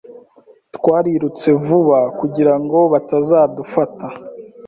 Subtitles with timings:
[0.75, 4.07] Twarirutse vuba kugirango batazadufata.